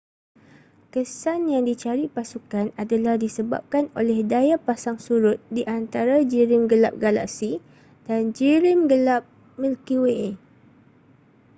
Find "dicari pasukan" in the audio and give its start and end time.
1.69-2.67